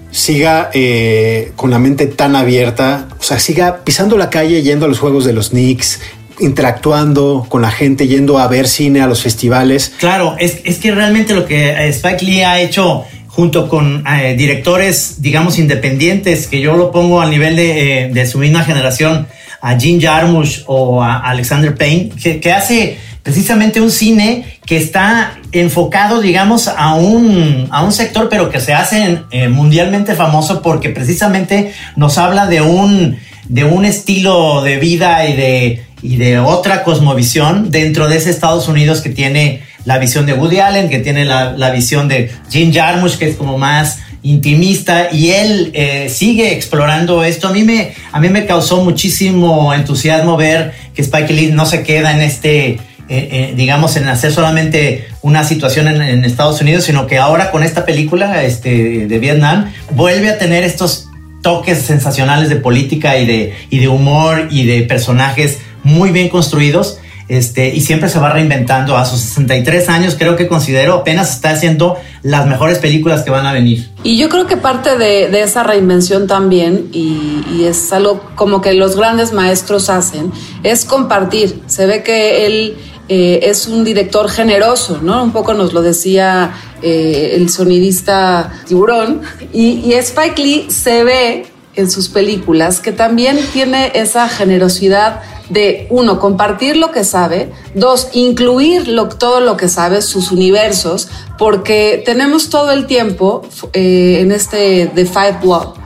[0.10, 4.90] siga eh, con la mente tan abierta, o sea, siga pisando la calle, yendo a
[4.90, 6.00] los juegos de los Knicks,
[6.40, 9.94] interactuando con la gente, yendo a ver cine a los festivales.
[10.00, 15.22] Claro, es, es que realmente lo que Spike Lee ha hecho junto con eh, directores,
[15.22, 19.28] digamos, independientes, que yo lo pongo al nivel de, eh, de su misma generación,
[19.62, 25.38] a Jim Jarmusch o a Alexander Payne, que, que hace precisamente un cine que está
[25.52, 30.90] enfocado, digamos, a un, a un sector, pero que se hace eh, mundialmente famoso porque
[30.90, 33.18] precisamente nos habla de un,
[33.50, 38.68] de un estilo de vida y de, y de otra cosmovisión dentro de ese Estados
[38.68, 42.74] Unidos que tiene la visión de Woody Allen, que tiene la, la visión de Jim
[42.74, 47.50] Jarmusch, que es como más intimista y él eh, sigue explorando esto.
[47.50, 51.84] A mí, me, a mí me causó muchísimo entusiasmo ver que Spike Lee no se
[51.84, 57.06] queda en este eh, eh, digamos, en hacer solamente una situación en, Estados Unidos, sino
[57.06, 61.10] que ahora con esta película este, de Vietnam vuelve a tener estos
[61.42, 67.00] toques sensacionales de política y de, y de humor y de personajes muy bien construidos.
[67.30, 68.98] Este, y siempre se va reinventando.
[68.98, 73.46] A sus 63 años, creo que considero apenas está haciendo las mejores películas que van
[73.46, 73.90] a venir.
[74.04, 78.98] Y yo creo que parte de, esa reinvención también, y, es algo como que los
[78.98, 80.32] grandes maestros hacen,
[80.64, 81.62] es compartir.
[81.68, 82.76] Se ve que él
[83.10, 85.24] eh, es un director generoso, ¿no?
[85.24, 89.22] Un poco nos lo decía eh, el sonidista Tiburón.
[89.52, 95.88] Y, y Spike Lee se ve en sus películas que también tiene esa generosidad de,
[95.90, 102.50] uno, compartir lo que sabe, dos, incluir todo lo que sabe, sus universos, porque tenemos
[102.50, 103.42] todo el tiempo
[103.74, 105.83] eh, en este The Five Blood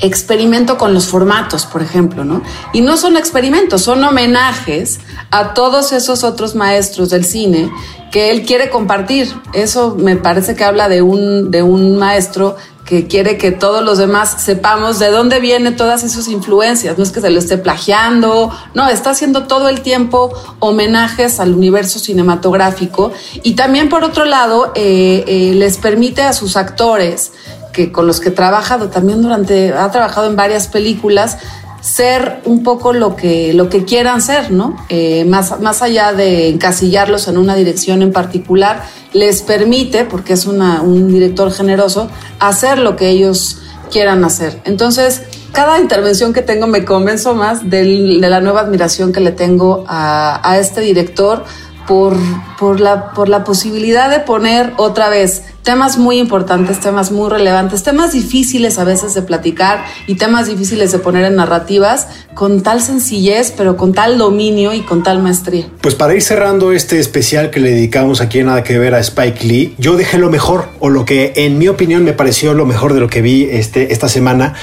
[0.00, 2.42] experimento con los formatos, por ejemplo, ¿no?
[2.72, 7.70] Y no son experimentos, son homenajes a todos esos otros maestros del cine
[8.10, 9.32] que él quiere compartir.
[9.52, 13.98] Eso me parece que habla de un, de un maestro que quiere que todos los
[13.98, 16.98] demás sepamos de dónde vienen todas esas influencias.
[16.98, 21.54] No es que se lo esté plagiando, no, está haciendo todo el tiempo homenajes al
[21.54, 27.32] universo cinematográfico y también por otro lado eh, eh, les permite a sus actores
[27.74, 31.36] que con los que he trabajado también durante, ha trabajado en varias películas,
[31.82, 34.74] ser un poco lo que, lo que quieran ser, ¿no?
[34.88, 40.46] Eh, más, más allá de encasillarlos en una dirección en particular, les permite, porque es
[40.46, 42.08] un director generoso,
[42.40, 43.58] hacer lo que ellos
[43.90, 44.62] quieran hacer.
[44.64, 49.84] Entonces, cada intervención que tengo me convenzo más de la nueva admiración que le tengo
[49.86, 51.44] a, a este director
[51.86, 52.16] por,
[52.58, 57.82] por, la, por la posibilidad de poner otra vez temas muy importantes, temas muy relevantes,
[57.82, 62.82] temas difíciles a veces de platicar y temas difíciles de poner en narrativas con tal
[62.82, 65.66] sencillez, pero con tal dominio y con tal maestría.
[65.80, 69.00] Pues para ir cerrando este especial que le dedicamos aquí en Nada que ver a
[69.00, 72.66] Spike Lee, yo dejé lo mejor o lo que en mi opinión me pareció lo
[72.66, 74.54] mejor de lo que vi este, esta semana,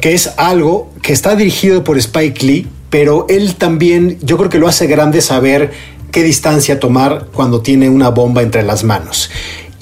[0.00, 4.58] que es algo que está dirigido por Spike Lee, pero él también yo creo que
[4.58, 5.72] lo hace grande saber
[6.12, 9.30] qué distancia tomar cuando tiene una bomba entre las manos.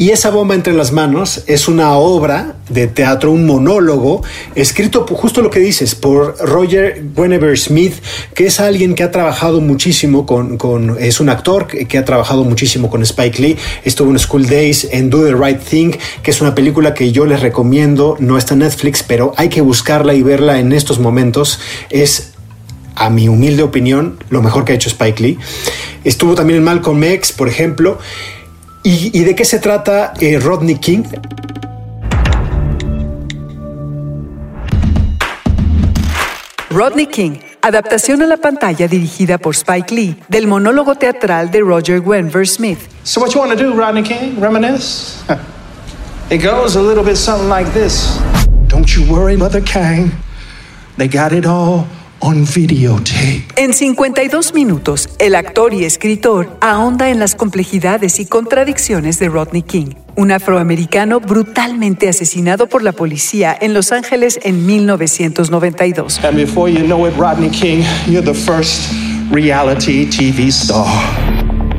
[0.00, 4.22] Y esa bomba entre las manos es una obra de teatro, un monólogo,
[4.54, 7.96] escrito justo lo que dices, por Roger Guenevere Smith,
[8.32, 12.44] que es alguien que ha trabajado muchísimo con, con, es un actor que, ha trabajado
[12.44, 15.90] muchísimo con Spike Lee, estuvo en School Days, en Do the Right Thing,
[16.22, 19.60] que es una película que yo les recomiendo, no está en Netflix, pero hay que
[19.60, 21.60] buscarla y verla en estos momentos.
[21.90, 22.30] Es
[22.94, 25.38] a mi humilde opinión, lo mejor que ha hecho Spike Lee.
[26.04, 27.98] Estuvo también en Malcolm X, por ejemplo.
[28.82, 31.02] ¿Y, de qué se trata eh, Rodney King?
[36.70, 42.00] Rodney King, adaptación a la pantalla dirigida por Spike Lee del monólogo teatral de Roger
[42.00, 42.78] Wenver Smith.
[43.02, 44.40] So what you want to do, Rodney King?
[44.40, 45.22] Reminisce?
[46.30, 48.18] It goes a little bit something like this.
[48.68, 50.12] Don't you worry, Mother King.
[50.96, 51.86] They got it all
[52.20, 53.44] on videotape.
[53.56, 59.62] En 52 minutos, el actor y escritor ahonda en las complejidades y contradicciones de Rodney
[59.62, 66.20] King, un afroamericano brutalmente asesinado por la policía en Los Ángeles en 1992.
[66.24, 68.92] And before you know it, Rodney King, you're the first
[69.30, 70.86] reality TV star.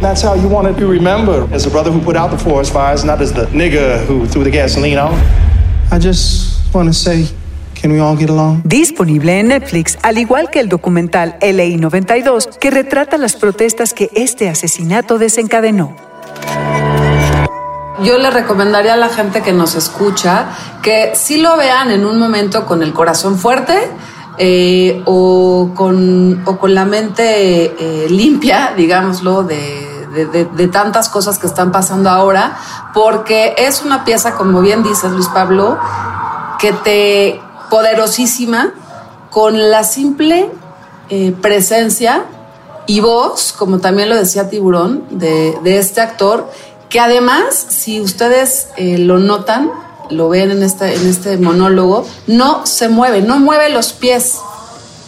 [0.01, 2.73] That's how you want to be remembered as a brother who put out the forest
[2.73, 5.13] fires, not as the nigger who threw the gasoline on.
[5.91, 7.27] I just want to say
[8.63, 14.10] Disponible en Netflix, al igual que el documental LA 92, que retrata las protestas que
[14.13, 15.96] este asesinato desencadenó.
[18.04, 20.46] Yo le recomendaría a la gente que nos escucha
[20.82, 23.78] que sí lo vean en un momento con el corazón fuerte,
[24.38, 31.72] eh, o, con, con, la mente eh, limpia, digámoslo, de, de, tantas cosas que están
[31.72, 32.58] pasando ahora,
[32.94, 35.78] porque es una pieza, como bien dices Luis Pablo,
[36.60, 38.73] que te, poderosísima
[39.31, 40.51] con la simple
[41.10, 42.25] eh, presencia
[42.86, 46.51] y voz, como también lo decía Tiburón, de, este actor,
[46.89, 49.71] que además, si ustedes eh, lo notan,
[50.10, 54.39] lo ven en en este monólogo, no se mueve, no mueve los pies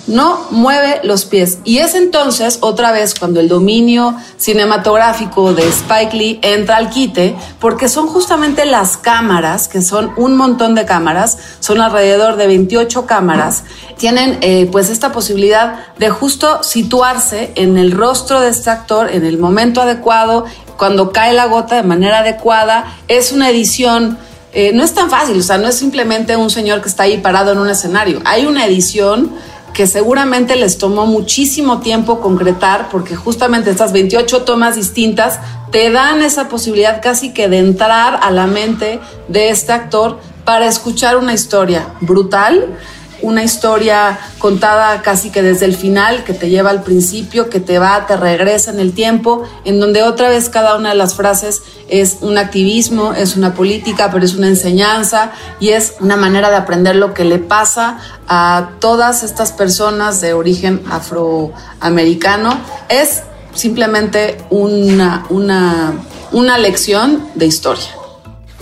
[0.07, 1.59] no mueve los pies.
[1.63, 7.35] Y es entonces otra vez cuando el dominio cinematográfico de Spike Lee entra al quite,
[7.59, 13.05] porque son justamente las cámaras, que son un montón de cámaras, son alrededor de 28
[13.05, 13.63] cámaras,
[13.97, 19.25] tienen eh, pues esta posibilidad de justo situarse en el rostro de este actor en
[19.25, 20.45] el momento adecuado,
[20.77, 22.97] cuando cae la gota de manera adecuada.
[23.07, 24.17] Es una edición
[24.55, 27.17] eh, no es tan fácil, o sea, no es simplemente un señor que está ahí
[27.17, 28.21] parado en un escenario.
[28.23, 29.31] Hay una edición
[29.73, 35.39] que seguramente les tomó muchísimo tiempo concretar, porque justamente estas 28 tomas distintas
[35.71, 40.67] te dan esa posibilidad casi que de entrar a la mente de este actor para
[40.67, 42.77] escuchar una historia brutal
[43.23, 47.79] una historia contada casi que desde el final, que te lleva al principio, que te
[47.79, 51.63] va, te regresa en el tiempo, en donde otra vez cada una de las frases
[51.87, 56.57] es un activismo, es una política, pero es una enseñanza y es una manera de
[56.57, 57.97] aprender lo que le pasa
[58.27, 62.59] a todas estas personas de origen afroamericano.
[62.89, 65.93] Es simplemente una, una,
[66.31, 68.02] una lección de historia.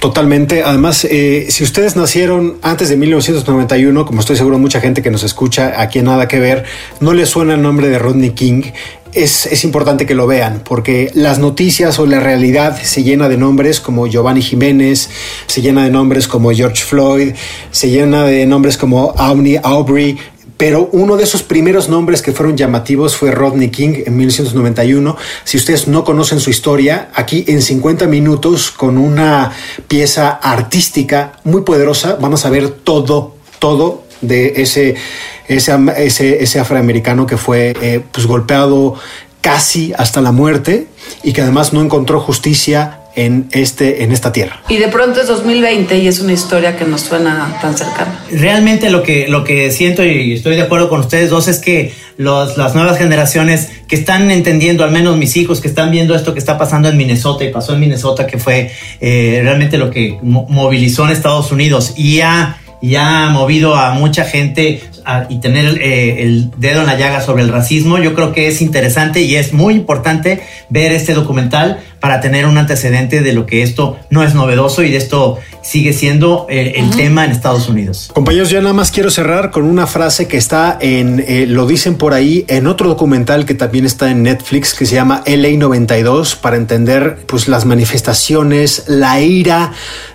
[0.01, 0.63] Totalmente.
[0.63, 5.21] Además, eh, si ustedes nacieron antes de 1991, como estoy seguro mucha gente que nos
[5.21, 6.63] escucha aquí en Nada que Ver,
[6.99, 8.63] no les suena el nombre de Rodney King.
[9.13, 13.37] Es, es, importante que lo vean porque las noticias o la realidad se llena de
[13.37, 15.07] nombres como Giovanni Jiménez,
[15.45, 17.33] se llena de nombres como George Floyd,
[17.69, 20.17] se llena de nombres como Auni Aubrey,
[20.61, 25.17] pero uno de esos primeros nombres que fueron llamativos fue Rodney King en 1991.
[25.43, 29.51] Si ustedes no conocen su historia, aquí en 50 minutos con una
[29.87, 34.93] pieza artística muy poderosa van a saber todo, todo de ese,
[35.47, 38.93] ese, ese, afroamericano que fue eh, pues golpeado
[39.41, 40.85] casi hasta la muerte
[41.23, 44.61] y que además no encontró justicia en, este, en esta tierra.
[44.69, 48.23] Y de pronto es 2020 y es una historia que nos suena tan cercana.
[48.31, 51.93] Realmente lo que, lo que siento y estoy de acuerdo con ustedes dos es que
[52.17, 56.33] los, las nuevas generaciones que están entendiendo, al menos mis hijos, que están viendo esto
[56.33, 60.17] que está pasando en Minnesota y pasó en Minnesota, que fue eh, realmente lo que
[60.21, 64.81] movilizó en Estados Unidos y ha, y ha movido a mucha gente
[65.29, 68.61] y tener eh, el dedo en la llaga sobre el racismo, yo creo que es
[68.61, 73.61] interesante y es muy importante ver este documental para tener un antecedente de lo que
[73.61, 78.09] esto no es novedoso y de esto sigue siendo el tema en Estados Unidos.
[78.11, 81.95] Compañeros, yo nada más quiero cerrar con una frase que está en, eh, lo dicen
[81.95, 86.35] por ahí, en otro documental que también está en Netflix que se llama LA 92
[86.35, 89.71] para entender pues las manifestaciones, la ira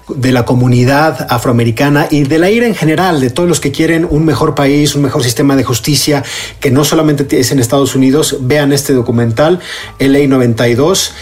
[0.09, 4.07] de la comunidad afroamericana y de la ira en general, de todos los que quieren
[4.09, 6.24] un mejor país, un mejor sistema de justicia,
[6.61, 9.61] que no solamente es en Estados Unidos, vean este documental,
[9.99, 11.14] LA 92.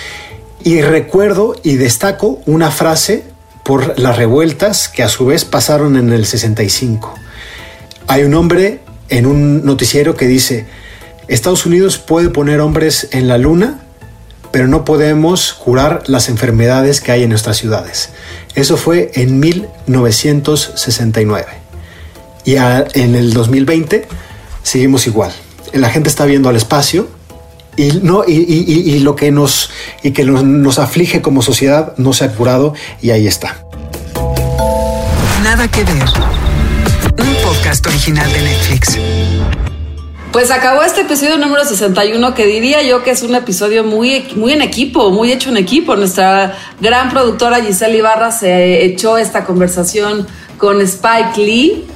[0.64, 3.24] Y recuerdo y destaco una frase
[3.64, 7.14] por las revueltas que a su vez pasaron en el 65.
[8.06, 10.64] Hay un hombre en un noticiero que dice,
[11.28, 13.82] Estados Unidos puede poner hombres en la luna,
[14.52, 18.08] pero no podemos curar las enfermedades que hay en nuestras ciudades.
[18.54, 21.44] Eso fue en 1969.
[22.46, 24.08] Y en el 2020
[24.62, 25.30] seguimos igual.
[25.74, 27.06] La gente está viendo al espacio
[27.76, 29.70] y, no, y, lo que, nos,
[30.02, 33.64] y que nos, aflige como sociedad no se ha curado y ahí está.
[35.42, 36.04] Nada que ver.
[37.18, 38.98] Un podcast original de Netflix.
[40.32, 44.52] Pues acabó este episodio número 61 que diría yo que es un episodio muy, muy
[44.52, 45.94] en equipo, muy hecho en equipo.
[45.94, 50.26] Nuestra gran productora Giselle Ibarra se echó esta conversación
[50.58, 51.86] con Spike Lee.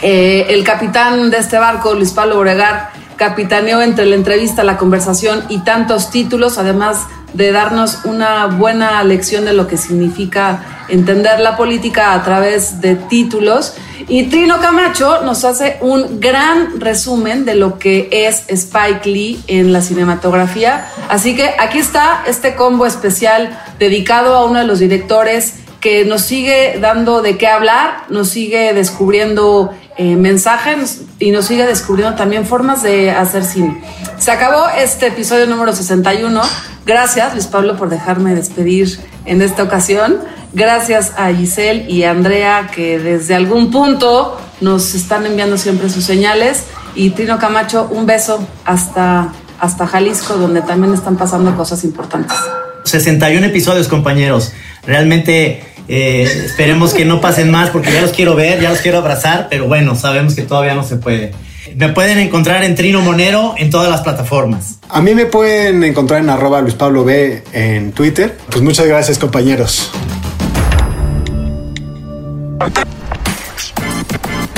[0.00, 5.44] Eh, el capitán de este barco, Luis Pablo Boregar, capitaneó entre la entrevista, la conversación
[5.48, 11.56] y tantos títulos, además de darnos una buena lección de lo que significa entender la
[11.56, 13.74] política a través de títulos.
[14.06, 19.72] Y Trino Camacho nos hace un gran resumen de lo que es Spike Lee en
[19.72, 20.86] la cinematografía.
[21.08, 26.22] Así que aquí está este combo especial dedicado a uno de los directores que nos
[26.22, 32.46] sigue dando de qué hablar, nos sigue descubriendo eh, mensajes y nos sigue descubriendo también
[32.46, 33.80] formas de hacer cine.
[34.18, 36.40] Se acabó este episodio número 61.
[36.84, 40.18] Gracias, Luis Pablo, por dejarme despedir en esta ocasión.
[40.52, 46.04] Gracias a Giselle y a Andrea, que desde algún punto nos están enviando siempre sus
[46.04, 46.64] señales.
[46.94, 52.36] Y Trino Camacho, un beso hasta, hasta Jalisco, donde también están pasando cosas importantes.
[52.84, 54.52] 61 episodios, compañeros.
[54.86, 58.98] Realmente eh, esperemos que no pasen más porque ya los quiero ver, ya los quiero
[58.98, 61.32] abrazar, pero bueno, sabemos que todavía no se puede.
[61.76, 64.78] Me pueden encontrar en Trino Monero en todas las plataformas.
[64.88, 68.36] A mí me pueden encontrar en arroba Luis Pablo B en Twitter.
[68.50, 69.90] Pues muchas gracias compañeros.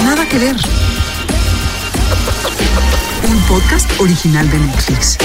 [0.05, 0.57] Nada que ver.
[3.29, 5.19] Un podcast original de Netflix.